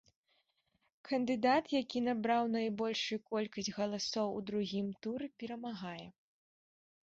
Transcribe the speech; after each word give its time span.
Кандыдат, 1.09 1.65
які 1.81 1.99
набраў 2.07 2.43
найбольшую 2.57 3.19
колькасць 3.29 3.71
галасоў 3.77 4.27
у 4.41 4.45
другім 4.51 4.87
туры, 5.07 5.25
перамагае. 5.45 6.05